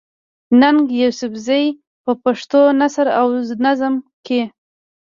ننګ 0.59 0.83
يوسفزۍ 1.01 1.65
په 2.03 2.11
پښتو 2.23 2.61
نثر 2.79 3.07
او 3.19 3.27
نظم 3.65 3.93
کښې 4.25 4.41